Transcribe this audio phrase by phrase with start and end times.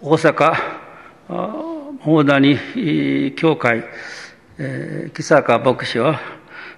[0.00, 0.54] 大阪
[1.28, 3.82] 大谷教会、
[5.12, 6.20] 木坂牧師は、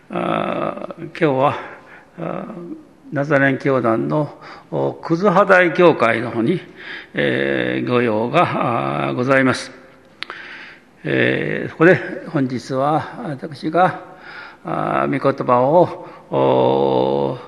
[0.08, 1.58] 今日は
[3.12, 4.38] ナザレン教団の
[5.02, 6.62] クズハ大教会の方に、
[7.14, 9.70] 御用がございます。
[11.68, 14.00] そこで本日は私が
[14.64, 17.38] 御言葉を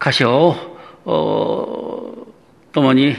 [0.00, 0.56] 歌唱
[1.06, 2.13] を
[2.74, 3.14] 共に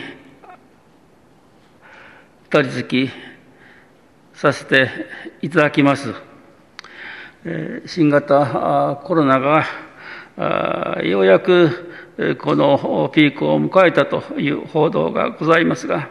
[2.49, 3.11] 取り付き
[4.33, 4.89] させて
[5.41, 6.13] いただきます。
[7.85, 9.65] 新型コロナが
[11.03, 16.09] ようやくこのピークを迎えたという報道がございますが、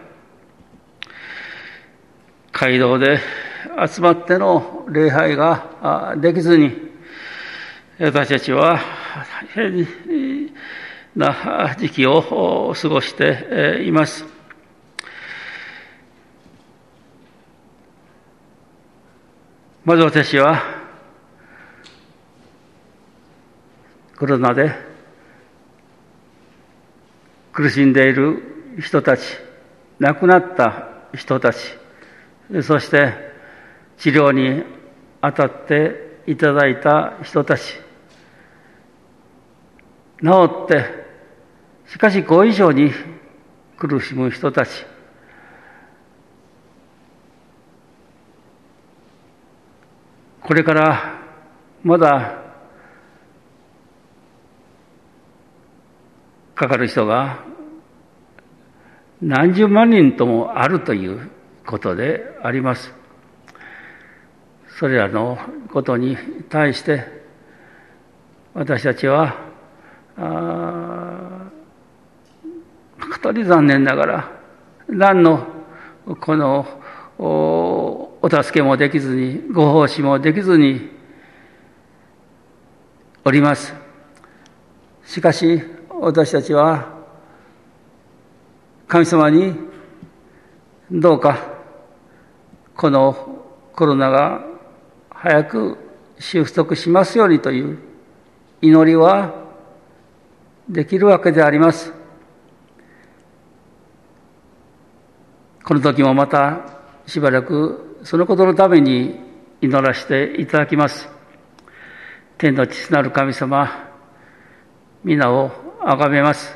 [2.51, 3.21] 街道で
[3.87, 6.73] 集まっての礼拝ができずに、
[8.01, 8.81] 私たちは
[9.55, 9.87] 大変
[11.17, 14.25] な時期を過ごしています。
[19.85, 20.63] まず私は、
[24.19, 24.73] コロナで
[27.53, 29.23] 苦しんでいる人たち、
[30.01, 31.59] 亡くなった人たち、
[32.63, 33.13] そして
[33.99, 34.65] 治療に
[35.23, 37.79] 当たっていただいた人たち、
[40.23, 41.04] 治って、
[41.87, 42.91] しかし後遺症に
[43.77, 44.85] 苦しむ人たち、
[50.41, 51.21] これから
[51.83, 52.43] まだ
[56.55, 57.45] かかる人が
[59.21, 61.31] 何十万人ともあるという
[61.67, 62.93] ことであります。
[64.79, 65.39] それらの
[65.73, 66.17] ことに
[66.49, 67.07] 対して
[68.55, 69.37] 私たちは
[73.15, 74.33] 誠に残念ながら
[74.89, 75.47] 何の
[76.21, 76.67] この
[77.19, 80.91] お助けもできずに、ご奉仕もできずに
[83.25, 83.73] おります。
[85.05, 86.93] しかし、私たちは、
[88.89, 89.55] 神様に、
[90.91, 91.39] どうか、
[92.77, 93.45] この
[93.75, 94.45] コロナが
[95.11, 95.79] 早く
[96.19, 97.79] 収束しますようにという
[98.61, 99.35] 祈りは
[100.69, 102.04] できるわけであります。
[105.65, 106.61] この時もまた
[107.07, 109.19] しばらくそのことのために
[109.63, 111.09] 祈らせていただきます。
[112.37, 113.89] 天の父なる神様、
[115.03, 116.55] 皆を崇めます。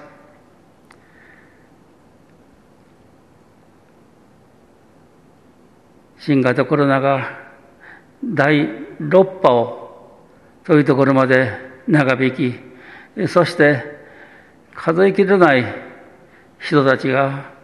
[6.19, 7.39] 新型コロナが
[8.23, 8.69] 第
[9.01, 10.19] 6波を
[10.65, 11.51] というところまで
[11.87, 12.35] 長引
[13.17, 13.83] き、そして
[14.75, 15.65] 数えきれない
[16.59, 17.58] 人たちが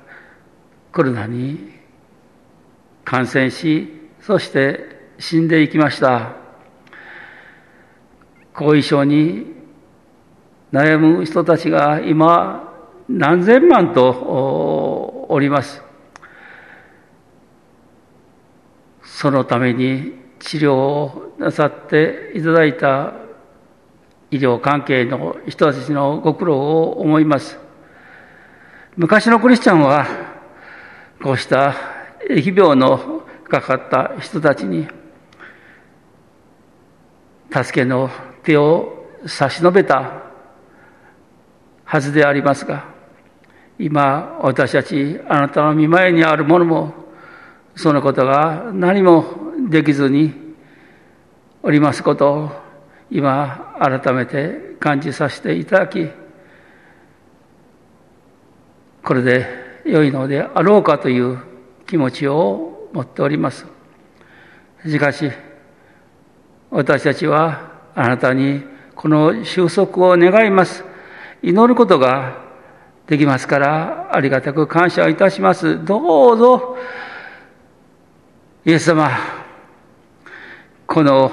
[0.95, 1.73] コロナに
[3.05, 3.89] 感染し、
[4.21, 4.79] そして
[5.19, 6.37] 死んでいきました。
[8.55, 9.53] 後遺症に
[10.73, 12.73] 悩む人たちが今
[13.09, 15.83] 何千万とおります。
[19.03, 23.15] そのために治療をなさっていただいた
[24.31, 27.59] 医療関係の人たちのご苦労を思います。
[28.97, 30.24] 昔のクリスチャンは
[31.23, 31.75] こうした
[32.29, 34.87] 疫病のかかった人たちに、
[37.53, 38.11] 助けの
[38.43, 40.23] 手を差し伸べた
[41.85, 42.93] はずでありますが、
[43.79, 46.95] 今、私たち、あなたの見前にあるものも、
[47.77, 49.25] そのことが何も
[49.69, 50.33] できずに
[51.63, 52.51] おりますことを、
[53.11, 56.09] 今、改めて感じさせていただき、
[59.03, 61.39] これで良いのであろうかという
[61.87, 63.67] 気持ちを持っております。
[64.87, 65.31] しかし、
[66.71, 68.63] 私たちはあなたに
[68.95, 70.85] この収束を願います。
[71.43, 72.43] 祈ることが
[73.07, 75.85] できますから、ありがたく感謝いたします。
[75.85, 76.79] どうぞ、
[78.65, 79.11] イエス様、
[80.87, 81.31] この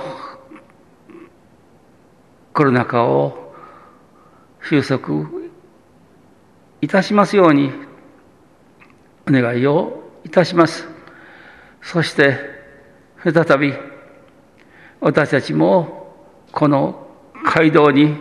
[2.54, 3.54] コロナ禍を
[4.62, 5.30] 収束
[6.82, 7.72] いたしますように、
[9.28, 10.88] お願いをいたします。
[11.82, 12.38] そして、
[13.24, 13.74] 再び、
[15.00, 16.16] 私たちも、
[16.52, 17.08] この
[17.44, 18.18] 街道に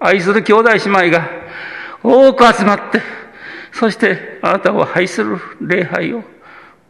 [0.00, 1.28] 愛する兄弟姉妹が
[2.02, 3.00] 多く集まって、
[3.72, 6.22] そしてあなたを愛する礼拝を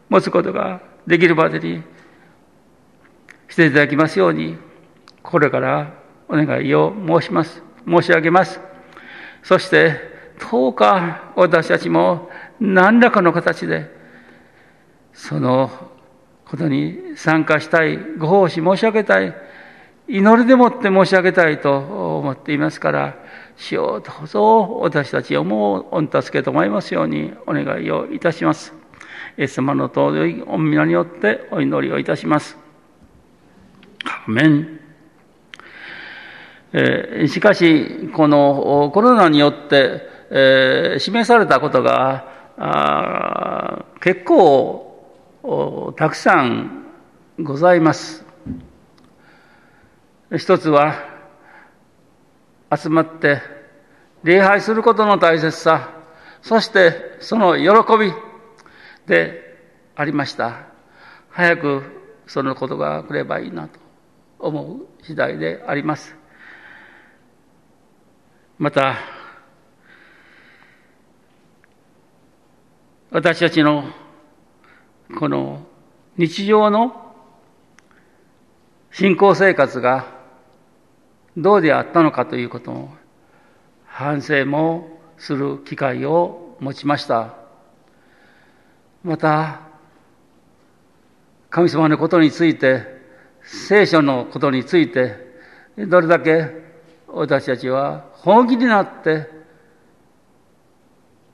[0.09, 1.83] 持つことができるまでに
[3.49, 4.57] していただきますように、
[5.23, 5.95] これから
[6.29, 7.63] お願いを申します。
[7.87, 8.61] 申し上げます。
[9.43, 10.13] そして、
[10.51, 12.29] どうか私たちも
[12.61, 13.91] 何らかの形で、
[15.13, 15.71] その
[16.45, 19.35] ことに参加したい、ご奉仕申し上げたい、
[20.07, 23.17] 祈りでもって申し上げたいと思っていますから、
[23.57, 28.75] 主ようどうぞ私たちをもう御助けと思いますようにお願いをいたします。
[29.39, 32.59] イエス様の尊い御皆によってお祈りをいたします。
[34.05, 34.81] アメン。
[36.73, 46.85] えー、しかし、このコロナによって、えー、示されたことが、あ結構たくさん
[47.41, 48.25] ございます。
[50.37, 51.13] 一つは、
[52.75, 53.41] 集まって
[54.25, 55.91] 礼拝することの大切さ、
[56.43, 58.13] そしてその喜び
[59.07, 59.59] で
[59.95, 60.67] ありました。
[61.31, 61.83] 早く
[62.27, 63.81] そのことが来ればいいなと
[64.39, 66.17] 思う次第であります。
[68.59, 68.97] また、
[73.15, 73.85] 私たちの
[75.17, 75.65] この
[76.17, 77.15] 日常の
[78.91, 80.05] 信仰生活が
[81.37, 82.93] どうであったのかということも
[83.87, 87.37] 反省もする機会を持ちました。
[89.05, 89.61] また、
[91.51, 92.83] 神様のことについて、
[93.45, 95.15] 聖書のことについて、
[95.79, 96.51] どれだけ
[97.07, 99.31] 私たちは本気になって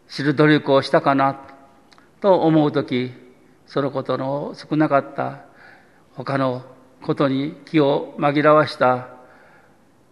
[0.09, 1.47] 知る努力をしたかな
[2.21, 3.13] と思うとき、
[3.67, 5.45] そのことの少なかった
[6.15, 6.63] 他の
[7.03, 9.09] ことに気を紛らわした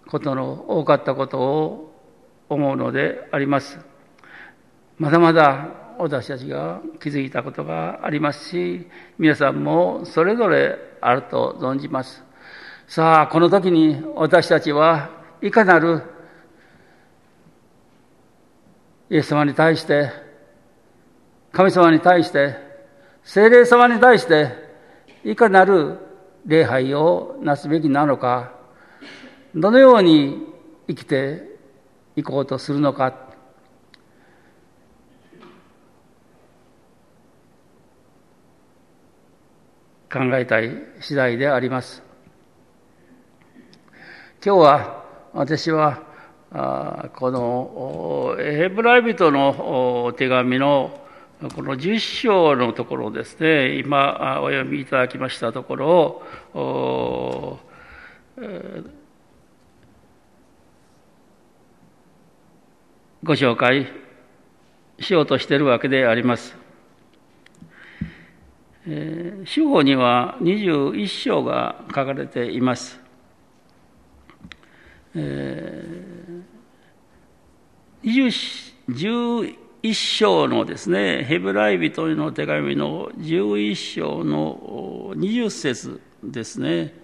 [0.07, 1.95] ことの多かったことを
[2.49, 3.79] 思うのであります。
[4.97, 5.69] まだまだ
[5.99, 8.87] 私たちが気づいたことがありますし、
[9.19, 12.25] 皆さんもそれぞれあると存じます。
[12.87, 15.11] さあ、この時に私たちは
[15.43, 16.03] いかなる
[19.11, 20.28] イエス様に対して、
[21.59, 22.55] 神様に対して、
[23.25, 24.53] 精霊様に対して、
[25.25, 25.99] いかなる
[26.47, 28.53] 礼拝をなすべきなのか、
[29.57, 30.47] どのように
[30.87, 31.59] 生きて
[32.15, 33.11] いこうとするのか、
[40.13, 40.71] 考えたい
[41.01, 42.05] 次第であります。
[44.47, 46.05] 今日は私は
[47.17, 51.08] このエヘブライ人の手紙の
[51.41, 57.61] この10章のところですね、今お読みいただきましたところを、
[63.23, 63.87] ご紹介
[64.99, 66.57] しようとしているわけであります。
[68.89, 73.01] えー、司法には21章が書かれています。
[75.15, 78.27] えー、
[78.89, 86.95] 11一章のですね、ヘブライ人の手紙の11章の20節ですね。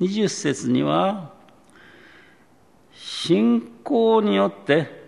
[0.00, 1.32] 20節には、
[2.92, 5.00] 信仰によって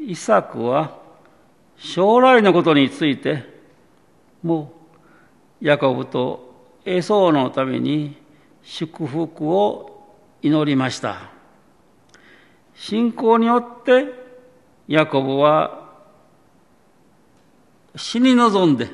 [0.00, 0.98] イサクは
[1.76, 3.44] 将来のことについて
[4.42, 4.72] も
[5.60, 8.16] うヤコブとエソーのために
[8.62, 10.06] 祝福を
[10.42, 11.30] 祈りました。
[12.74, 14.06] 信仰によって
[14.88, 15.85] ヤコブは
[17.96, 18.90] 死に臨んで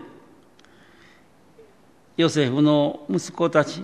[2.16, 3.82] ヨセフの息子たち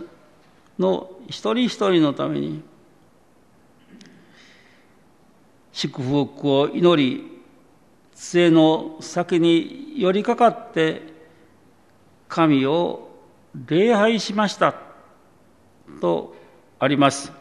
[0.79, 2.63] の一人一人のために
[5.73, 7.41] 祝福を祈り、
[8.13, 11.03] 杖の先に寄りかかって
[12.29, 13.09] 神を
[13.67, 14.75] 礼拝しました
[16.01, 16.35] と
[16.81, 17.33] あります。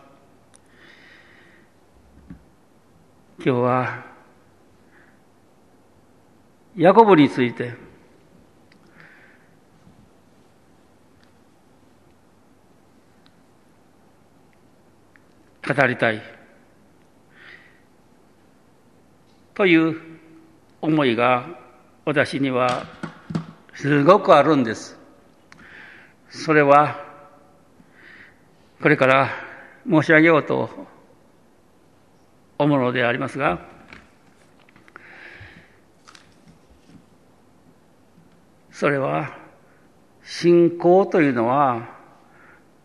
[3.40, 4.07] 今日は
[6.78, 7.74] ヤコブについて
[15.68, 16.22] 語りたい。
[19.56, 20.00] という
[20.80, 21.48] 思いが
[22.06, 22.86] 私には
[23.74, 25.00] すごくあるんです。
[26.30, 27.04] それは
[28.80, 29.30] これから
[29.90, 30.70] 申し上げようと
[32.60, 33.77] 思うのでありますが、
[38.78, 39.36] それは
[40.24, 41.98] 信仰というのは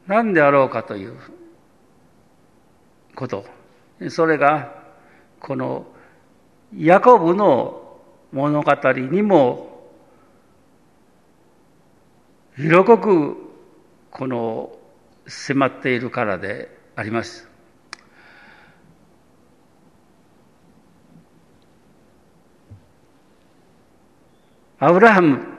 [0.07, 1.15] 何であろうかという
[3.15, 3.45] こと。
[4.09, 4.73] それが
[5.39, 5.85] この
[6.75, 8.01] ヤコブの
[8.33, 9.87] 物語にも
[12.57, 13.37] 色濃く
[14.11, 14.75] この
[15.27, 17.47] 迫っているからであります。
[24.79, 25.53] アブラハム、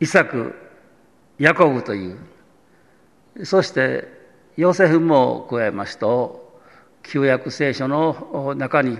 [0.00, 0.54] イサク、
[1.38, 2.12] ヤコブとい
[3.36, 4.08] う、そして
[4.56, 6.60] ヨセフも加えますと、
[7.02, 8.98] 旧約聖書の中に、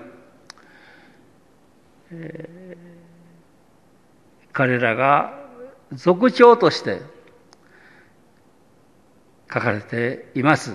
[2.10, 5.38] えー、彼らが
[5.92, 7.00] 族長として
[9.52, 10.74] 書かれています。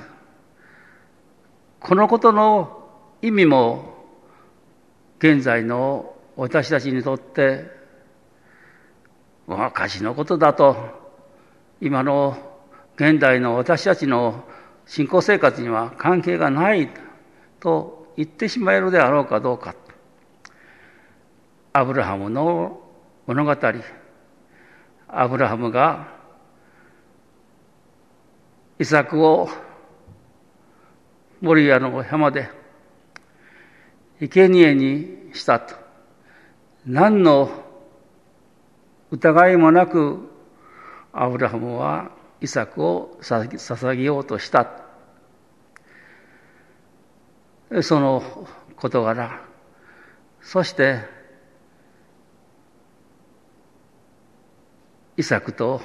[1.80, 2.90] このことの
[3.22, 3.94] 意味も
[5.20, 7.83] 現在の私たちにとって
[9.48, 10.76] 昔のことだと
[11.82, 12.38] 今の
[12.96, 14.44] 現代の私たちの
[14.86, 16.90] 信仰生活には関係がない
[17.60, 19.76] と言ってしまえるであろうかどうか。
[21.74, 22.82] アブラハムの
[23.26, 23.58] 物語。
[25.08, 26.08] アブラハムが
[28.80, 29.50] イサクを
[31.42, 32.50] モリアの山で
[34.20, 35.76] 生贄にしたと。
[36.86, 37.63] 何の
[39.14, 40.28] 疑いもなく
[41.12, 42.10] アブラハムは
[42.42, 44.68] イサクを捧げようとした。
[47.84, 49.40] その事柄、
[50.42, 51.02] そして
[55.16, 55.80] イサクと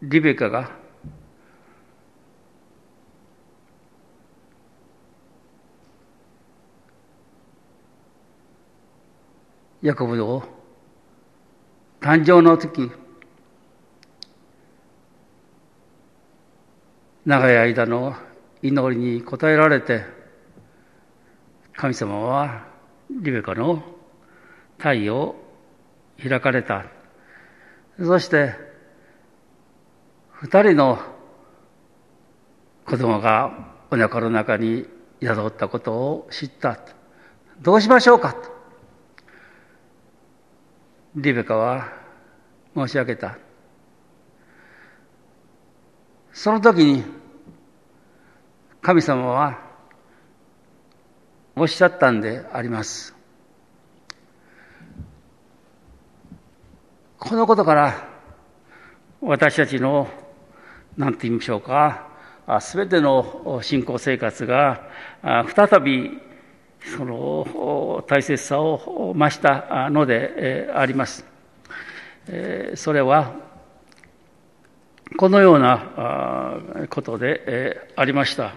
[0.00, 0.70] リベカが
[9.82, 10.55] ヤコブを
[12.06, 12.88] 誕生の時
[17.24, 18.14] 長い間の
[18.62, 20.04] 祈りに応えられて
[21.74, 22.68] 神様は
[23.10, 23.82] リベカの
[24.78, 25.34] 体を
[26.22, 26.84] 開かれた。
[27.98, 28.54] そして
[30.30, 31.00] 二人の
[32.86, 34.86] 子供がお腹の中に
[35.20, 36.78] 宿ったことを知った。
[37.60, 38.55] どうしましょうかと。
[41.16, 41.92] リベカは
[42.76, 43.38] 申し上げた
[46.32, 47.02] その時に
[48.82, 49.58] 神様は
[51.56, 53.14] おっしゃったんであります。
[57.18, 58.08] このことから
[59.22, 60.08] 私たちの
[60.98, 62.08] 何て言いましょうか
[62.60, 64.82] すべての信仰生活が
[65.22, 66.25] 再び
[66.86, 71.24] その大切さを増したのであります。
[72.74, 73.34] それは
[75.16, 78.54] このようなことでありました。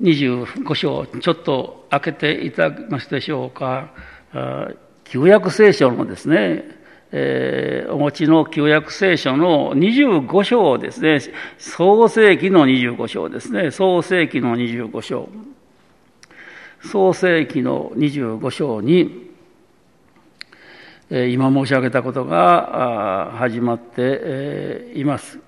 [0.00, 3.92] 25章、ちょっと開けていただけますでしょうか。
[5.04, 6.64] 旧約聖書のですね、
[7.12, 11.20] えー、お持ちの旧約聖書の25章ですね、
[11.58, 15.28] 創世紀の25章ですね、創世紀の25章。
[16.82, 19.30] 創世紀の25章に、
[21.10, 25.38] 今申し上げたことが始まっています。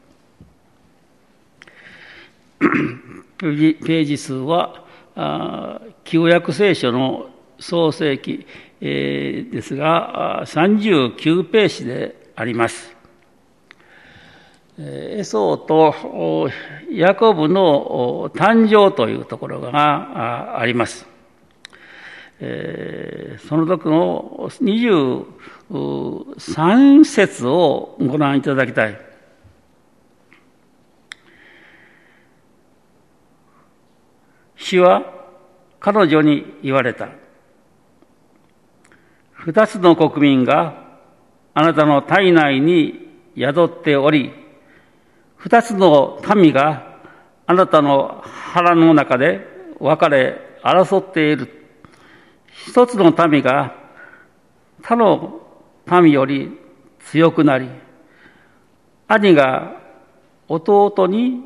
[3.39, 4.85] ページ数は、
[6.05, 8.47] 旧約聖書の創世紀
[8.81, 12.97] 記、ですが、39ページであります。
[14.81, 16.49] エソーと
[16.93, 21.05] ヤコブの誕生というところがあります。
[22.41, 28.97] えー、その時の23節をご覧いただきたい。
[34.57, 35.03] 主は
[35.81, 37.09] 彼女に言われた。
[39.39, 40.85] 二つの国民が
[41.55, 44.33] あなたの体内に宿っており、
[45.37, 46.99] 二つの民が
[47.47, 49.47] あなたの腹の中で
[49.79, 51.49] 分かれ争っている。
[52.51, 53.77] 一つの民が
[54.83, 55.41] 他の
[55.87, 56.59] 民より
[56.99, 57.69] 強くなり、
[59.07, 59.81] 兄が
[60.49, 61.45] 弟に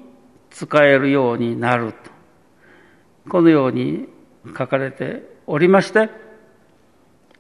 [0.51, 2.11] 仕えるようになると。
[3.29, 4.09] このように
[4.57, 6.22] 書かれておりまして、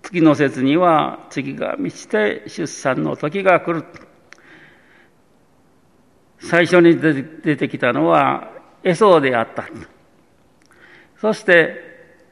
[0.02, 3.84] 次の説には次が満ちて出産の時が来る。
[6.38, 8.50] 最初に出てきたのは
[8.82, 9.68] エソーであった。
[11.20, 11.76] そして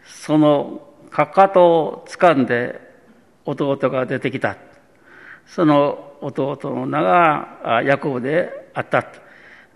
[0.04, 2.80] そのかかとを掴んで
[3.44, 4.56] 弟が出てきた。
[5.46, 9.06] その弟の名がヤコブであった。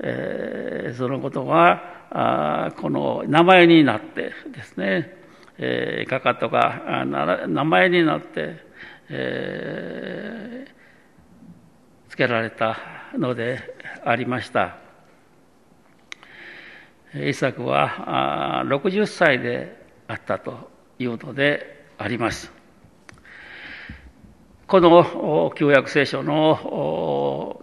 [0.00, 5.23] えー、そのことがあこの名前になってですね、
[5.58, 7.04] えー、かかとが
[7.46, 8.56] 名前になって、
[9.08, 12.76] えー、付けられた
[13.16, 14.78] のでありました。
[17.14, 20.68] イサクは60歳であったと
[20.98, 22.52] いうのであります。
[24.66, 27.60] この旧約聖書の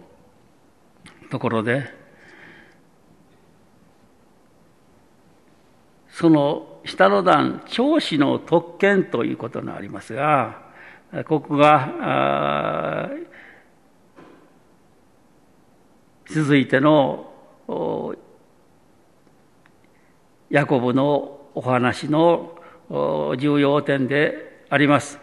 [1.30, 1.84] ところで、
[6.08, 10.62] その下の段、長子の特権ということがありますが、
[11.26, 13.10] ここが
[16.26, 17.28] 続いての
[20.50, 22.56] ヤコブのお話の
[23.38, 25.18] 重要点であります。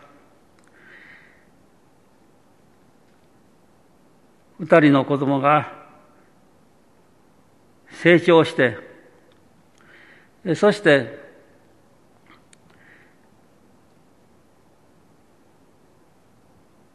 [4.59, 5.73] 二人の子供が
[7.89, 8.77] 成長して、
[10.55, 11.28] そして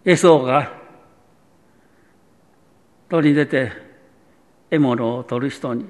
[0.05, 0.71] エソーが
[3.09, 3.73] 取り出て
[4.71, 5.87] 獲物を取る人に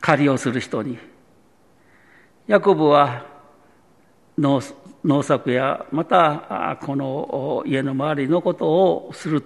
[0.00, 0.98] 狩りをする人に。
[2.48, 3.26] ヤコブは
[4.38, 4.60] 農
[5.04, 9.44] 農作やまたこの家の周りのことをする。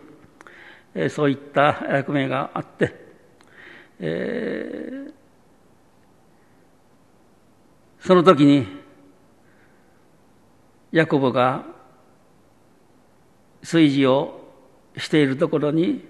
[1.11, 2.95] そういった役目があって、
[3.99, 5.13] えー、
[7.99, 8.67] その時に
[10.91, 11.65] ヤコブが
[13.63, 14.41] 炊事を
[14.97, 16.05] しているところに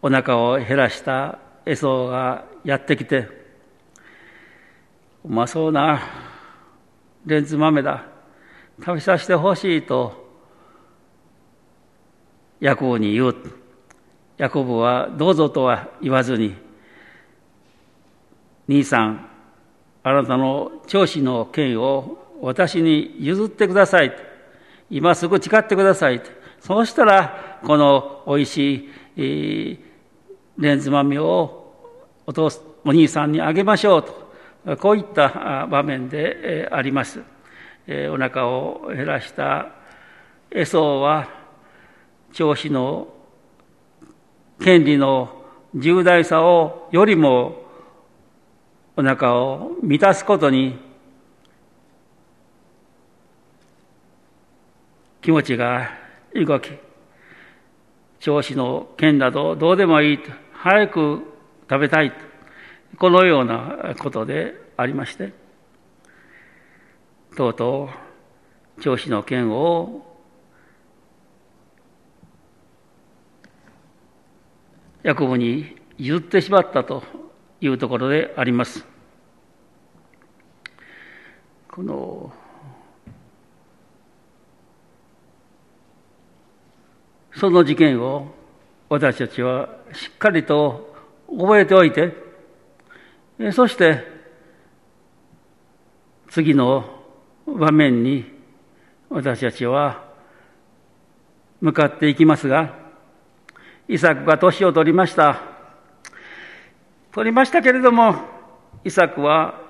[0.00, 3.28] お腹を減らしたエソがやってきて
[5.24, 6.00] うまそうな
[7.26, 8.04] レンズ豆だ
[8.78, 10.22] 食べさせてほしいと
[12.60, 13.36] ヤコブに言う
[14.38, 16.56] ヤコブはどうぞとは言わずに
[18.68, 19.28] 兄さん
[20.02, 24.12] あなたの長子の権威を私に譲ってください
[24.90, 26.20] 今すぐ誓ってください
[26.62, 29.78] そうしたらこのおいしい、えー、
[30.58, 31.74] レンズ豆を
[32.24, 32.50] お父
[32.84, 37.20] お兄さんにあげましょうとこういった場面であります。
[38.12, 39.72] お腹を減らした
[40.52, 41.28] エソは
[42.32, 43.08] 長子の
[44.60, 47.60] 権利の重大さをよりも
[48.96, 50.78] お腹を満たすことに
[55.20, 56.01] 気持ちが
[56.34, 56.70] 動き
[58.20, 61.22] 長子の剣などどうでもいいと早く
[61.68, 62.16] 食べたいと
[62.98, 65.32] このようなことでありまして
[67.36, 67.88] とうと
[68.78, 70.12] う長子の剣を
[75.02, 77.02] ヤコブに譲ってしまったと
[77.60, 78.86] いうところであります。
[81.68, 82.32] この
[87.36, 88.34] その事件を
[88.88, 90.94] 私たちはしっかりと
[91.30, 92.14] 覚えておいて、
[93.52, 94.04] そして
[96.28, 96.84] 次の
[97.46, 98.24] 場面に
[99.08, 100.04] 私たちは
[101.60, 102.76] 向かっていきますが、
[103.88, 105.40] イサクが年を取りました。
[107.12, 108.16] 取りましたけれども、
[108.84, 109.60] イサクは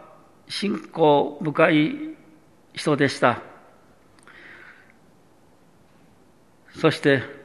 [0.49, 2.17] 信仰深い
[2.75, 3.43] 人でした。
[6.79, 7.42] そして、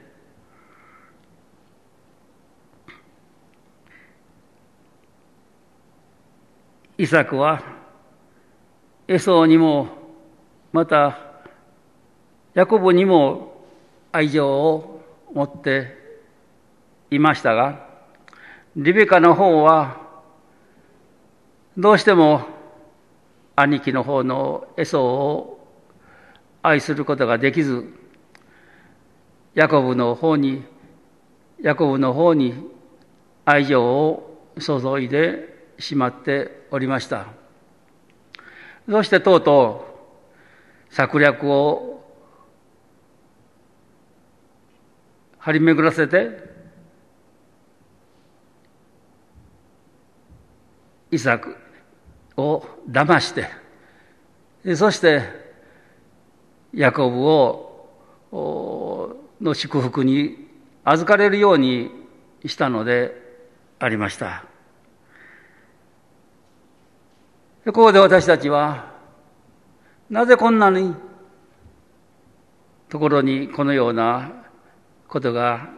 [6.97, 7.61] イサクは
[9.07, 9.87] エソーにも
[10.73, 11.17] また、
[12.53, 13.65] ヤコブにも
[14.11, 15.01] 愛情を
[15.33, 15.95] 持って
[17.09, 17.87] いましたが、
[18.75, 20.01] リベカの方は、
[21.77, 22.45] どうしても
[23.55, 25.67] 兄貴の方のエソーを
[26.63, 27.93] 愛することができず、
[29.53, 30.63] ヤコブの方に、
[31.61, 32.55] ヤコブの方に
[33.45, 37.27] 愛情を注いでしまっておりました。
[38.89, 39.85] そしてとうと
[40.91, 41.97] う策略を
[45.39, 46.47] 張り巡らせて、
[51.09, 51.55] イサク
[52.35, 55.21] を騙して、そして、
[56.73, 57.63] ヤコブを、
[59.39, 60.49] の祝福に
[60.83, 61.91] 預かれるように
[62.45, 63.15] したので
[63.79, 64.56] ありました。
[67.67, 68.93] ここで私たちは、
[70.09, 70.95] なぜこんなに
[72.87, 74.31] ところにこのような
[75.09, 75.69] ことが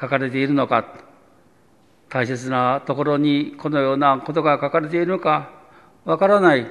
[0.00, 0.92] 書かれているのか、
[2.08, 5.52] 大切なところにこのようなことが書かれているのか
[6.04, 6.66] わからない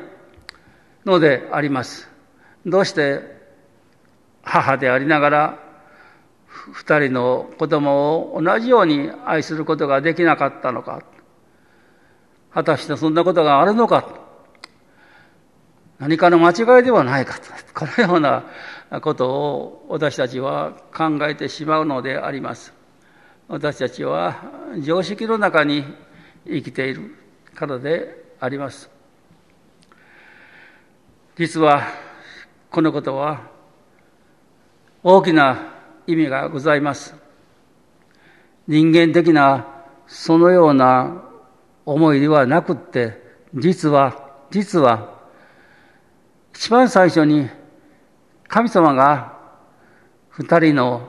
[1.05, 2.09] のであります。
[2.65, 3.21] どうして
[4.43, 5.59] 母でありながら
[6.73, 11.01] 二人の子供を同じように愛することができなかったのか。
[12.51, 14.18] 果たしてそんなことがあるのか
[15.99, 18.43] 何かの間違いではないかとこのような
[19.01, 22.73] ことを私たちは考えてしまうのであります。
[23.47, 24.41] 私たちは
[24.81, 25.83] 常識の中に
[26.45, 27.15] 生きている
[27.53, 28.89] からであります。
[31.35, 31.83] 実は
[32.71, 33.41] このことは
[35.03, 35.73] 大きな
[36.07, 37.13] 意味がございます。
[38.67, 39.67] 人間的な
[40.07, 41.23] そのような
[41.85, 43.21] 思いではなくって、
[43.53, 45.18] 実は、実は、
[46.59, 47.49] 一番最初に
[48.49, 49.39] 神様が
[50.27, 51.07] 二人の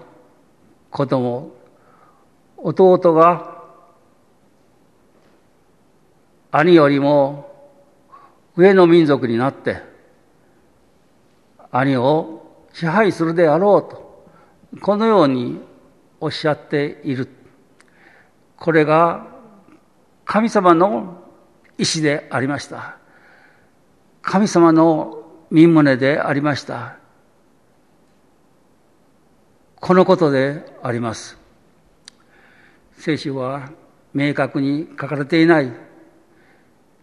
[0.93, 1.51] 子供、
[2.57, 3.65] 弟が
[6.53, 7.53] 兄よりも
[8.55, 9.83] 上の民族になって、
[11.73, 14.25] 兄を支配するであろうと、
[14.81, 15.61] このように
[16.21, 17.29] おっしゃっている。
[18.57, 19.27] これが
[20.25, 21.25] 神様の
[21.77, 22.99] 意志でありました。
[24.23, 25.20] 神様の
[25.51, 26.97] 身旨でありました。
[29.81, 31.39] このことであります。
[32.99, 33.71] 聖書は
[34.13, 35.73] 明確に書かれていない。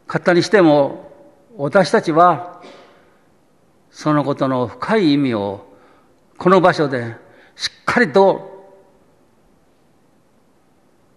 [0.07, 1.11] 方にしても
[1.57, 2.61] 私たちは
[3.91, 5.67] そのことの深い意味を
[6.37, 7.15] この場所で
[7.55, 8.75] しっかりと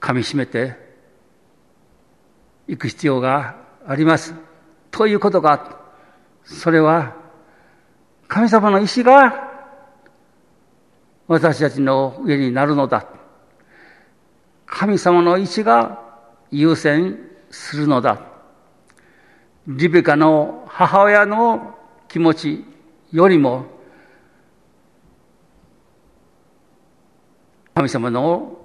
[0.00, 0.76] 噛みしめて
[2.66, 4.34] いく必要があります。
[4.90, 5.78] ということが、
[6.44, 7.19] それは
[8.30, 9.50] 神様の意志が
[11.26, 13.04] 私たちの上になるのだ。
[14.66, 16.00] 神様の意志が
[16.52, 17.18] 優先
[17.50, 18.24] するのだ。
[19.66, 22.64] リベカの母親の気持ち
[23.10, 23.66] よりも、
[27.74, 28.64] 神様の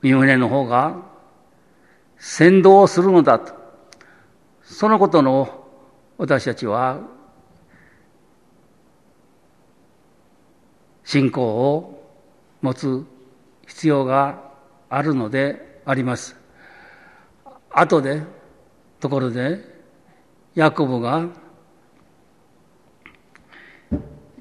[0.00, 0.96] 身胸の方が
[2.16, 3.59] 先導するのだと。
[4.70, 5.66] そのことの
[6.16, 7.00] 私たちは
[11.04, 12.08] 信仰を
[12.62, 13.04] 持つ
[13.66, 14.52] 必要が
[14.88, 16.36] あるのであります。
[17.68, 18.22] 後で、
[19.00, 19.58] ところで、
[20.54, 21.26] ヤコブが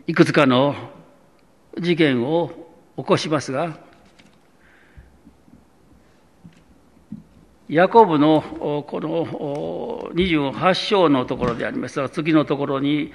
[0.05, 0.75] いくつかの
[1.79, 2.51] 事件を
[2.97, 3.79] 起こしますが、
[7.69, 8.41] ヤコブの
[8.87, 13.11] この28章のところでありますが、次のところに、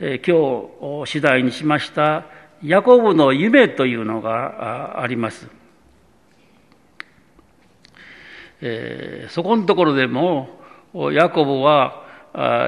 [0.00, 2.26] 今日次第にしました
[2.60, 5.48] ヤコブの夢というのがあります。
[8.60, 10.48] えー、そこのところでも
[11.12, 12.02] ヤコブは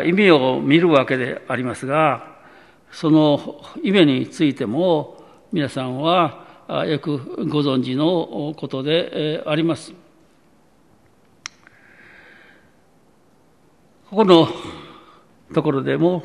[0.06, 2.36] 意味を見るわけでありますが
[2.92, 6.44] その夢についても皆さんは
[6.86, 10.05] よくご存知のことであります。
[14.08, 14.48] ここの
[15.52, 16.22] ところでも、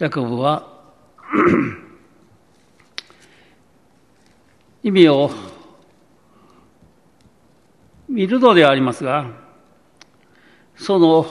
[0.00, 0.82] ヤコブは
[4.82, 5.30] 意味を
[8.08, 9.30] 見るのではありますが、
[10.74, 11.24] その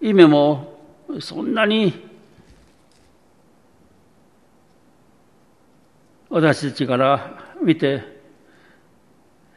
[0.00, 0.78] 意味も
[1.18, 2.11] そんなに
[6.34, 8.02] 私たちから見て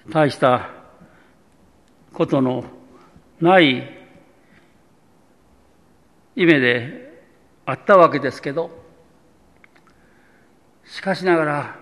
[0.09, 0.71] 大した
[2.11, 2.65] ことの
[3.39, 3.89] ない
[6.35, 7.23] 夢で
[7.65, 8.71] あったわけですけど
[10.83, 11.79] しかしながら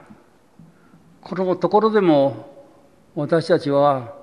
[1.21, 2.67] このところでも
[3.15, 4.13] 私たちは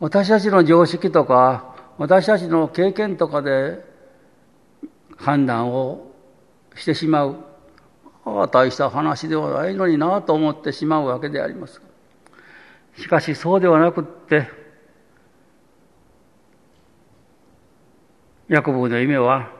[0.00, 3.84] 私たちの常識とか私たちの経験とかで
[5.18, 6.10] 判断を
[6.74, 7.47] してしまう。
[8.28, 11.80] ああ、大した話ではないのになと思ってしまうわけであります。
[12.96, 14.48] しかしそうではなくって、
[18.48, 19.52] ヤコブの夢は、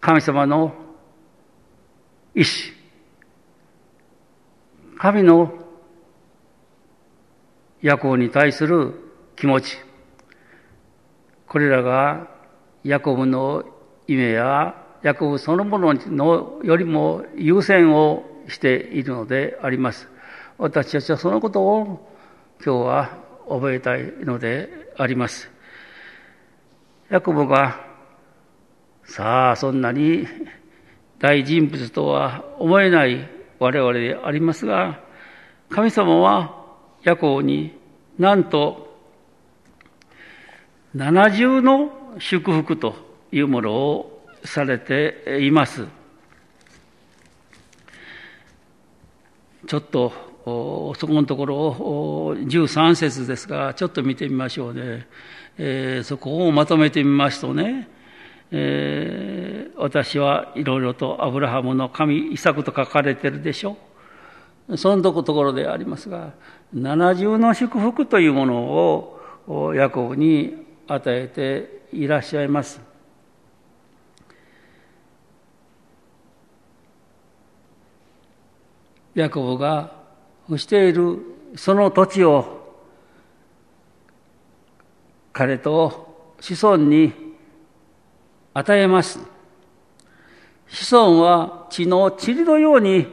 [0.00, 0.74] 神様の
[2.34, 2.72] 意志、
[4.98, 5.52] 神の
[7.80, 8.94] 夜行に対する
[9.36, 9.76] 気持ち、
[11.52, 12.28] これらが
[12.82, 13.62] ヤコブの
[14.06, 20.08] 夢やヤコブそのもののよりも優先をしているのであります。
[20.56, 22.10] 私たちはそのことを
[22.64, 23.18] 今日は
[23.50, 25.50] 覚えたいのであります。
[27.10, 27.84] ヤコブが
[29.04, 30.26] さあそんなに
[31.18, 35.00] 大人物とは思えない我々でありますが
[35.68, 36.64] 神様は
[37.02, 37.78] ヤコブに
[38.18, 38.91] なんと
[40.94, 42.94] 七重の祝福と
[43.32, 45.86] いうものをされています。
[49.66, 50.12] ちょっと
[50.44, 55.06] そこのところを13節ですがちょっと見てみましょうね、
[55.56, 57.88] えー、そこをまとめてみますとね、
[58.50, 63.78] えー、私はいろいろとアブラハムの神イサクと書かれてるでしょ。
[64.76, 66.32] そのところでありますが
[66.72, 68.62] 七重の祝福というもの
[69.48, 70.61] をヤコブに
[70.94, 72.80] 与えていらっしゃいます
[79.14, 79.92] ヤコブが
[80.56, 81.18] している
[81.54, 82.62] その土地を
[85.32, 87.12] 彼と子孫に
[88.54, 89.18] 与えます。
[90.68, 93.06] 子孫は血の塵のように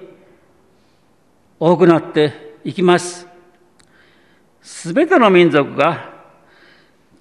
[1.59, 3.27] 多くなっていきます。
[4.61, 6.08] すべての民族が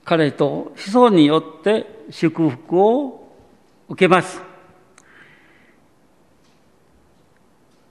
[0.09, 3.31] 彼と子孫によって祝福を
[3.91, 4.41] 受けます。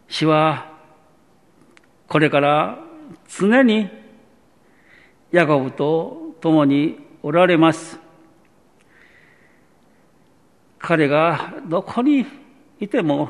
[0.08, 0.80] 死は
[2.08, 2.80] これから
[3.30, 3.88] 常に
[5.30, 8.00] ヤコブと共におられます。
[10.80, 12.26] 彼がどこに
[12.80, 13.30] いても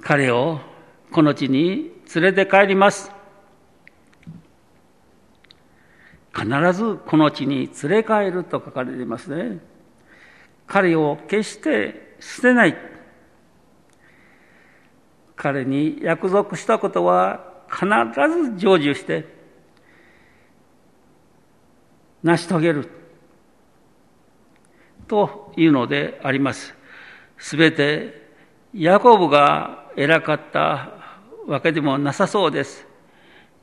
[0.00, 0.69] 彼を
[1.12, 3.10] この地に連れて帰ります。
[6.32, 9.58] 必ずこの地に連れ帰ると書かれていますね。
[10.66, 12.76] 彼を決して捨てない。
[15.34, 19.26] 彼に約束したことは必ず成就して
[22.22, 22.88] 成し遂げる
[25.08, 26.74] というのであります。
[27.36, 28.30] すべて
[28.72, 30.99] ヤコブが偉かった
[31.50, 32.86] わけでもなさそうです。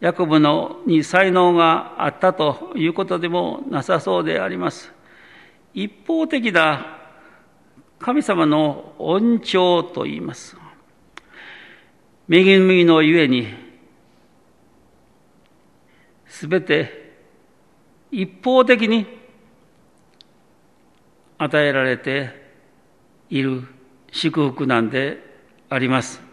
[0.02, 4.92] ヤコブのに才能があったということでもなさそうであります。
[5.74, 6.98] 一方的な
[7.98, 10.58] 神様の恩寵と言います。
[12.30, 13.48] 恵みのゆえに、
[16.26, 17.16] すべて
[18.12, 19.08] 一方的に
[21.38, 22.52] 与えられて
[23.30, 23.64] いる
[24.12, 25.20] 祝福なんで
[25.70, 26.27] あります。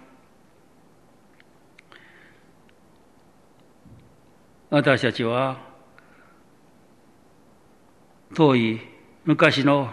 [4.75, 5.61] 私たちは
[8.35, 8.81] 遠い
[9.25, 9.93] 昔の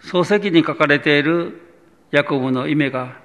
[0.00, 1.60] 漱石に書かれている
[2.12, 3.20] ヤコブの夢が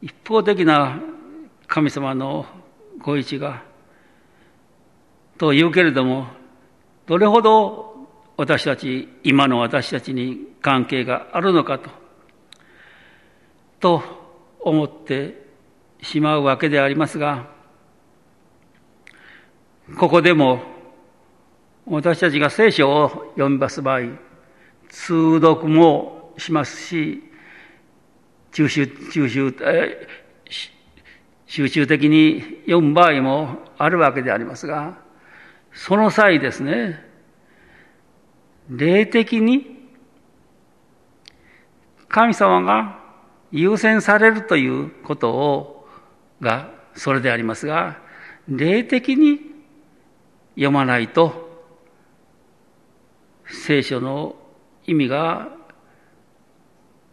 [0.00, 0.98] 一方的な
[1.66, 2.46] 神様の
[3.02, 3.62] ご意志が
[5.36, 6.28] と言うけれども
[7.06, 11.90] どれほど私たち今の私たちに関係があるのかと
[13.78, 14.02] と
[14.60, 15.46] 思って
[16.00, 17.57] しまうわけでありますが
[19.96, 20.60] ここでも
[21.86, 24.00] 私たちが聖書を読みます場合
[24.88, 27.22] 通読もしますし、
[28.52, 30.06] 中集、中集、え
[31.46, 34.98] 集中的に読む場合もあるわけでありますが、
[35.72, 37.04] その際ですね、
[38.68, 39.88] 霊的に
[42.08, 42.98] 神様が
[43.50, 45.88] 優先されるということを、
[46.40, 47.98] が、それでありますが、
[48.48, 49.57] 霊的に
[50.58, 51.48] 読まないと、
[53.46, 54.34] 聖書の
[54.86, 55.48] 意味が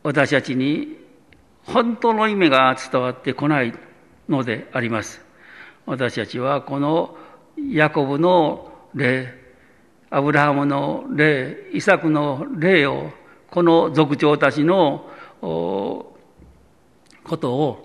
[0.01, 0.97] 私たちに
[1.63, 3.71] 本当の意味が伝わってこない
[4.27, 5.23] のであります。
[5.85, 7.15] 私たちはこの
[7.71, 9.31] ヤコブの霊、
[10.09, 13.11] アブラハムの霊、イサクの霊を、
[13.51, 15.07] この族長たちの
[15.39, 16.17] こ
[17.39, 17.84] とを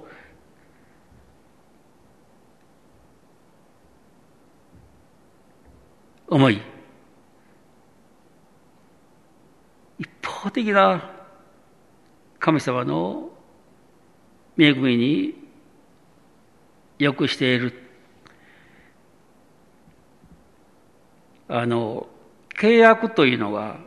[6.31, 6.62] 思い、
[10.40, 11.11] 法的な
[12.38, 13.29] 神様の
[14.57, 15.35] 恵みに
[16.99, 17.75] よくしている。
[21.49, 22.07] あの、
[22.59, 23.81] 契約というのが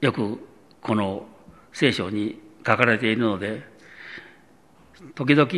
[0.00, 0.38] よく
[0.80, 1.26] この
[1.72, 3.62] 聖書に書かれているので、
[5.14, 5.48] 時々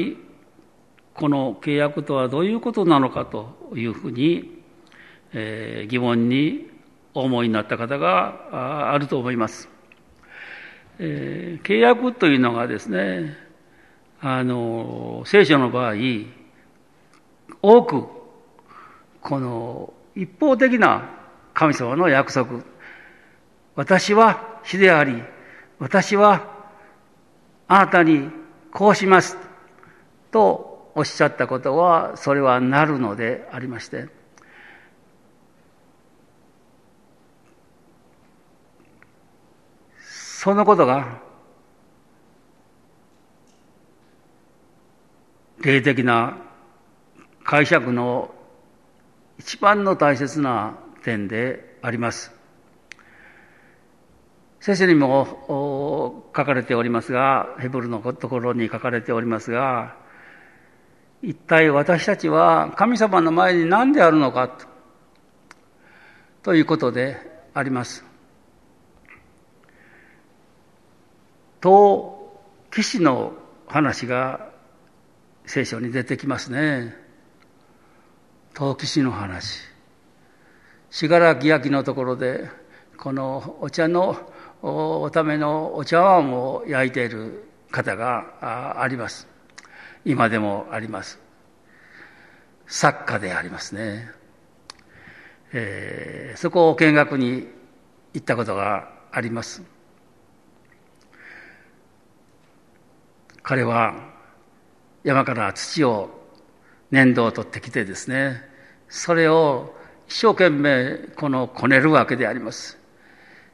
[1.15, 4.56] この契約とはどういうことなのかというふうに、
[5.33, 6.71] えー、疑問に
[7.15, 9.69] お思いになった方があると思います。
[10.99, 13.37] えー、契約というのがですね、
[14.21, 15.95] あの、聖書の場合、
[17.63, 18.07] 多く、
[19.21, 21.11] この一方的な
[21.53, 22.61] 神様の約束、
[23.75, 25.23] 私は死であり、
[25.79, 26.55] 私は
[27.69, 28.31] あなたに
[28.73, 29.37] こうします
[30.31, 34.09] とおっしゃったことは、それはなるのでありまして、
[40.47, 41.21] そのことが、
[45.59, 46.39] 霊的な
[47.43, 48.33] 解釈の
[49.41, 52.31] 一番の大切な点であります。
[54.61, 59.97] 先生にも書かれておりますが、ヘブルのところに書かれておりますが、
[61.23, 64.57] 一体私たちは神様の前に何であるのか
[66.45, 67.17] ということで
[67.53, 68.06] あります。
[71.67, 73.33] と、騎士の
[73.67, 74.53] 話が
[75.47, 76.95] 聖書に出てきますね。
[78.55, 79.63] 陶器師の話。
[80.91, 82.49] 信楽焼のところで、
[82.97, 84.17] このお茶の
[84.63, 89.27] おためのお茶碗を焼いている方があります。
[90.05, 91.19] 今でもあります。
[92.69, 94.09] 作家でありますね。
[95.53, 97.49] えー、そこを見学に
[98.15, 99.76] 行ったことがあります。
[103.49, 103.95] 彼は
[105.05, 106.11] 山から土を
[106.91, 108.43] 粘土を取ってきてですね、
[108.89, 109.73] それを
[110.09, 112.77] 一生懸命このこねるわけであります。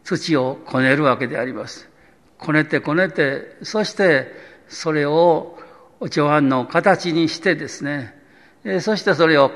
[0.03, 1.91] 土をこねるわけであります。
[2.39, 4.33] こねてこねて、そして
[4.67, 5.59] それを
[6.01, 8.15] お茶碗の形にしてですね、
[8.81, 9.51] そしてそれを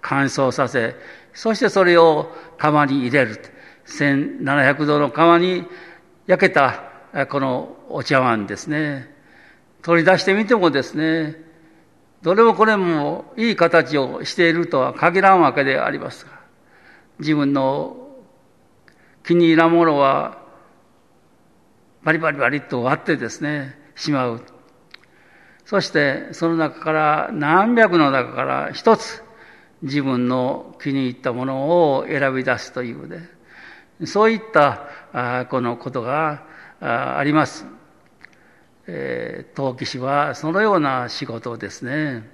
[0.00, 0.94] 乾燥させ、
[1.34, 3.40] そしてそれを釜に入れる。
[3.86, 5.66] 1700度の釜に
[6.28, 9.18] 焼けたこのお茶碗ですね。
[9.82, 11.36] 取り出してみてもですね、
[12.22, 16.32] どれもこれもいい形をしているとは限らんわけでありますが、
[17.18, 17.96] 自分の
[19.24, 20.38] 気に入らんものは
[22.02, 24.40] バリバリバリと割ってですね、しまう。
[25.64, 29.22] そしてその中から何百の中から一つ
[29.82, 33.28] 自分の気に入ったものを選び出すというね、
[34.04, 36.42] そういったこのことが
[36.80, 37.79] あります。
[38.92, 42.28] え、陶器師はそのような仕事をですね、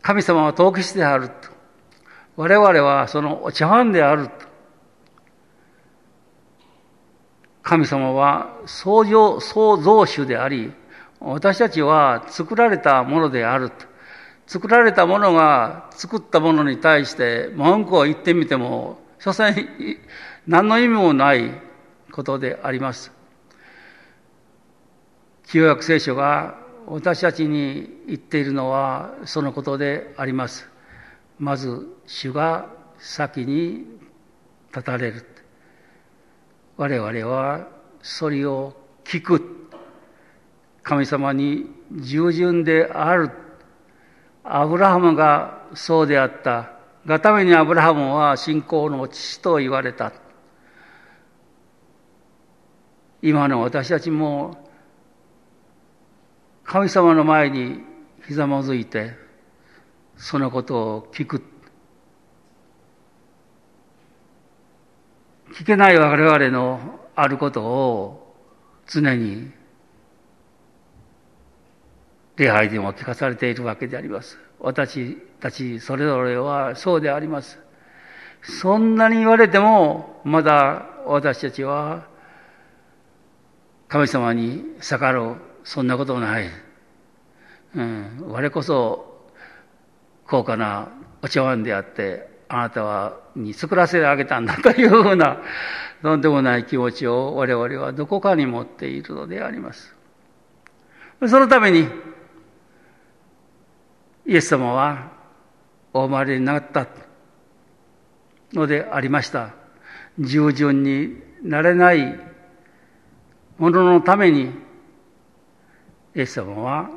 [0.00, 1.34] 神様は陶器師であると。
[2.36, 4.32] 我々はそのお茶碗であると。
[7.62, 10.72] 神様は創造創造主であり、
[11.20, 13.86] 私たちは作られたものであると。
[14.46, 19.68] 作られたものが作ったものに対して文句を言ってみても、所詮
[20.46, 21.50] 何の意味もない
[22.10, 23.17] ことであります。
[25.50, 30.68] 旧約聖書が私たちに言っているのはそのことであります。
[31.38, 32.66] まず、主が
[32.98, 33.86] 先に
[34.68, 35.24] 立たれる。
[36.76, 37.66] 我々は
[38.02, 39.70] それを聞く。
[40.82, 43.30] 神様に従順である。
[44.44, 46.72] アブラハムがそうであった。
[47.06, 50.12] がためにアブラハムは信仰の父と言われた。
[53.22, 54.67] 今の私たちも
[56.68, 57.80] 神様の前に
[58.26, 59.14] ひざまずいて、
[60.18, 61.42] そのことを聞く。
[65.54, 68.36] 聞けない我々のあることを
[68.86, 69.50] 常に
[72.36, 74.38] 礼拝でも聞かされているわけであります。
[74.60, 77.58] 私たちそれぞれはそうであります。
[78.42, 82.06] そんなに言われても、まだ私たちは
[83.88, 86.48] 神様に逆らうそんなことない。
[87.76, 89.28] うん、我こそ
[90.26, 90.88] 高価な
[91.20, 95.42] お茶碗であって、あなたはに作らせてあげたんだというふうな、
[96.00, 99.94] とんでもない気持ちを我々はどこかに持っているのであります。
[101.26, 101.86] そのために、
[104.24, 105.12] イエス様は
[105.92, 106.86] お生まれになった
[108.54, 109.50] のでありました。
[110.18, 112.18] 従順になれない
[113.58, 114.66] もののために
[116.18, 116.90] イエス様は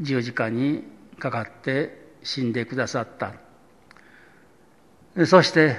[0.00, 0.84] 十字架に
[1.18, 3.34] かかって死んでくださった。
[5.26, 5.76] そして、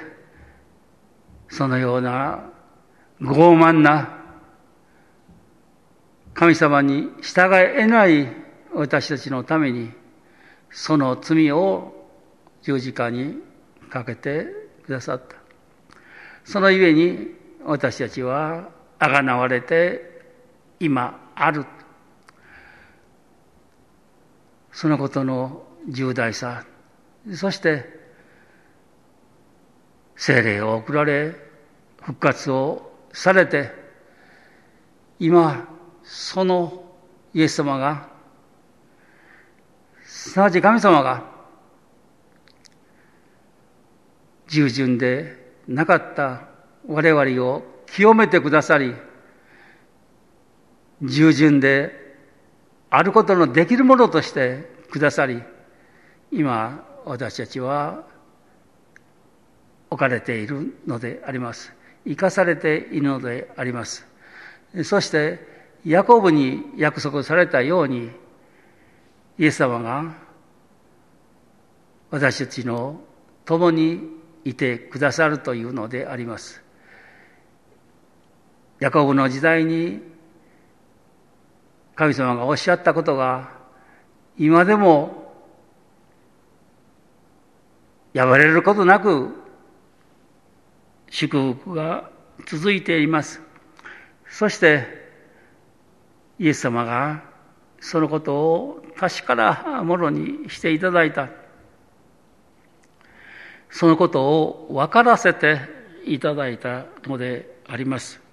[1.47, 2.43] そのような
[3.22, 4.18] 傲慢な
[6.34, 8.28] 神様に従えない
[8.74, 9.93] 私たちのために、
[10.70, 12.06] その罪を
[12.64, 13.36] 十字架に
[13.89, 14.47] かけて
[14.86, 15.38] くださった。
[16.43, 17.30] そのゆえに
[17.64, 18.68] 私たちは
[19.00, 20.22] あがなわれて
[20.82, 21.66] 今ある
[24.72, 26.66] そのことの重大さ、
[27.34, 28.00] そして
[30.16, 31.34] 精霊を送られ、
[32.02, 33.72] 復活をされて、
[35.20, 35.68] 今、
[36.04, 36.84] その
[37.34, 38.10] イエス様が、
[40.04, 41.24] すなわち神様が、
[44.48, 46.42] 従順でなかった
[46.88, 48.96] 我々を清めてくださり、
[51.02, 52.09] 従順で
[52.90, 55.42] あることのできるものとしてくださり、
[56.32, 58.04] 今私たちは
[59.90, 61.74] 置かれているのであります。
[62.06, 64.06] 生かされているのであります。
[64.84, 65.40] そして、
[65.86, 68.12] ヤコブに約束されたように、
[69.38, 70.14] イエス様が
[72.12, 73.00] 私たちの
[73.46, 74.02] 共に
[74.44, 76.62] いてくださるというのであります。
[78.80, 80.02] ヤコブの時代に
[82.00, 83.50] 神様がおっしゃったことが
[84.38, 85.34] 今でも
[88.14, 89.36] 破れることなく
[91.10, 92.10] 祝福が
[92.47, 93.41] 続いています。
[94.30, 94.86] そして、
[96.39, 97.22] イエス様が
[97.82, 101.28] そのことを確かなものにしていただいた。
[103.70, 105.60] そのことを分からせて
[106.06, 108.29] いただいたのであります。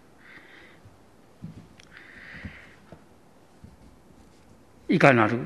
[4.88, 5.40] いかなる、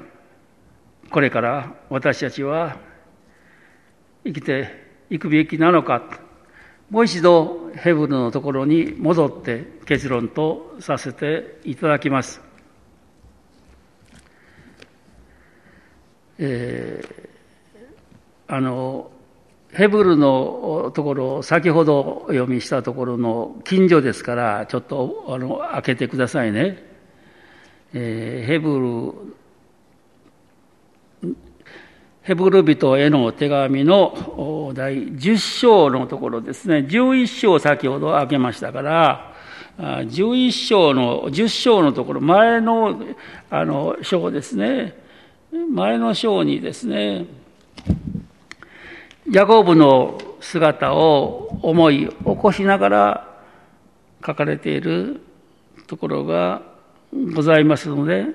[1.11, 2.77] これから私たちは
[4.25, 4.69] 生きて
[5.09, 6.21] いくべきなのか。
[6.91, 12.41] もう一度ヘブルのところに戻って結論とさせていただきます。
[16.39, 19.11] えー、あの、
[19.73, 26.90] ヘブルのところ、先ほどお読みしたところの近所ですから、ちょっとあの開けてくださいね。
[27.93, 29.31] えー、ヘブル
[32.23, 39.35] ヘブル人への手紙の第10章のところですね、11章先ほど開けましたから、
[39.79, 43.01] 11章の、10章のところ、前の
[43.51, 44.95] あの章ですね、
[45.73, 47.25] 前の章にですね、
[49.31, 53.43] ヤコブの姿を思い起こしながら
[54.25, 55.21] 書かれている
[55.87, 56.63] ところが
[57.13, 58.27] ございますので、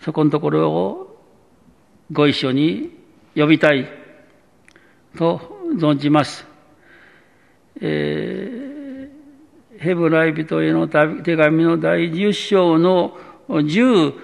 [0.00, 1.22] そこのところを
[2.10, 2.90] ご一緒に
[3.34, 3.88] 呼びたい
[5.16, 5.40] と
[5.76, 6.46] 存じます。
[7.80, 13.16] えー、ヘブライ人への手紙の第10章の
[13.48, 14.14] 10、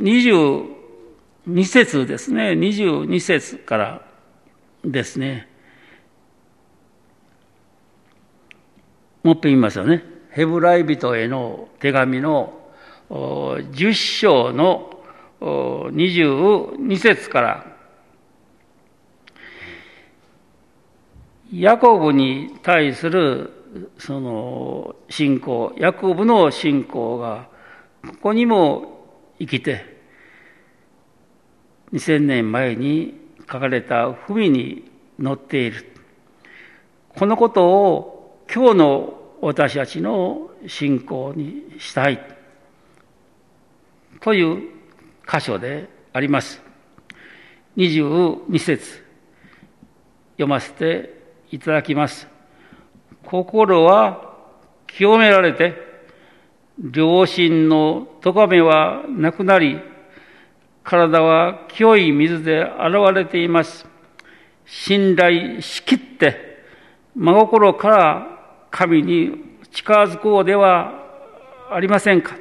[0.00, 2.52] 22節ですね。
[2.52, 4.06] 22節から
[4.84, 5.48] ですね。
[9.22, 10.13] もっぺん言いますよね。
[10.34, 12.60] ヘブライ人への手紙の
[13.08, 14.90] 10章の
[15.40, 17.66] 22節から、
[21.52, 23.52] ヤコブに対する
[23.96, 27.48] その信仰、ヤコブの信仰が、
[28.04, 29.06] ここにも
[29.38, 29.84] 生きて、
[31.92, 34.90] 2000年前に書かれた文に
[35.22, 35.92] 載っている。
[37.16, 42.18] このことを今日の私たちの信仰にしたい。
[44.22, 44.62] という
[45.30, 46.62] 箇所であります。
[47.76, 49.04] 22節
[50.32, 51.20] 読ませて
[51.50, 52.26] いただきます。
[53.26, 54.34] 心は
[54.86, 55.74] 清められて、
[56.94, 59.78] 良心の咎めはなくなり、
[60.82, 63.86] 体は清い水で洗われています。
[64.64, 66.64] 信頼しきって、
[67.14, 68.33] 真心から
[68.76, 71.00] 神に近づこうでは
[71.70, 72.36] ありませんか？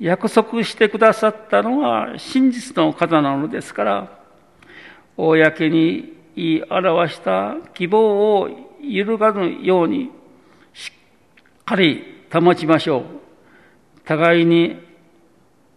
[0.00, 4.18] 約束してくださったのは真実の方なのですから、
[5.18, 8.48] 公に言い表した希望を
[8.80, 10.10] 揺るがぬように、
[10.72, 13.04] しっかり保ちましょう。
[14.06, 14.80] 互いに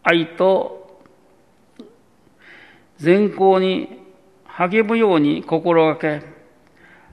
[0.04, 1.04] 愛と
[2.98, 3.90] 善行に
[4.46, 6.37] 励むように心がけ、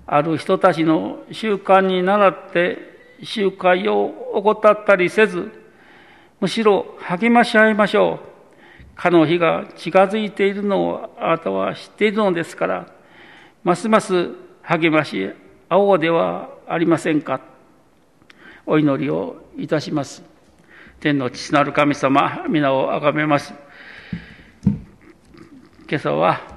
[0.06, 2.78] ある人たちの習慣に倣って
[3.22, 5.50] 集会を怠ったりせず、
[6.40, 8.34] むしろ励まし合いましょう。
[8.96, 12.86] かの日が近づいているのをあなたは知っているのですから、
[13.62, 14.30] ますます
[14.62, 15.30] 励まし
[15.68, 17.40] 合おうではありませんか。
[18.66, 20.22] お祈りをいたします。
[21.00, 23.52] 天の父なる神様、皆をあがめます。
[25.88, 26.53] 今朝は、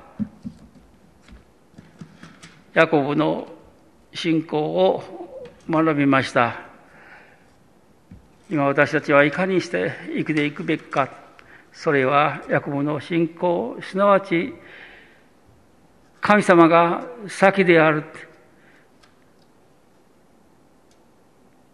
[2.77, 3.47] ヤコブの
[4.13, 5.01] 信仰を
[5.67, 6.59] 学びました。
[8.51, 11.09] 今私たちはいかにして生きていくべきか。
[11.73, 14.53] それは、ヤコブの信仰、すなわち、
[16.21, 18.03] 神様が先である。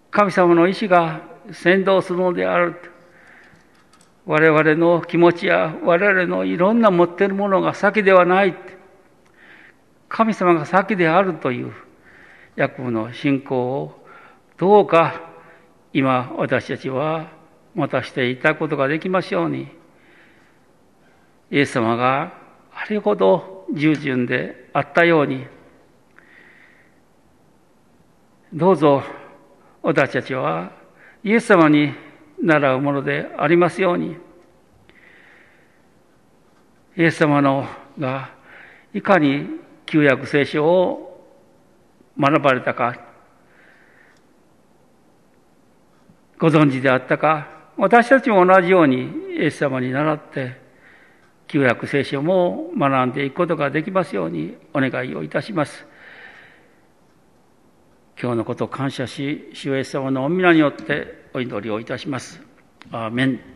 [0.09, 1.19] 神様の意志が
[1.51, 2.75] 先導するのである。
[4.25, 8.55] 我々の気持ちや我々のいろんな持っているものが先ではない。
[10.13, 11.73] 神様が先であるという
[12.55, 14.05] 役の信仰を
[14.57, 15.31] どうか
[15.91, 17.31] 今私たちは
[17.73, 19.69] 持たせていただくことができますように、
[21.49, 22.31] イエス様が
[22.71, 25.47] あれほど従順であったように、
[28.53, 29.01] どうぞ
[29.81, 30.73] 私たちは
[31.23, 31.91] イエス様に
[32.39, 34.15] 習うものでありますように、
[36.97, 37.65] イエス様の
[37.97, 38.29] が
[38.93, 39.62] いかに
[39.93, 41.23] 旧約聖書を
[42.19, 42.99] 学ばれたか、
[46.39, 50.59] ご存知であったか、私たちも同じようにイエス様に倣って、
[51.45, 55.85] 旧約聖書も学んでいくことができますようにお願いをいたします。
[58.19, 62.41] 今日のことを感謝し、主イエス様の御皆によってお祈りをいたします。
[62.89, 63.52] アーメン